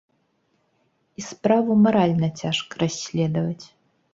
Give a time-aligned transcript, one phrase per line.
[1.21, 3.65] І справу маральна цяжка расследаваць.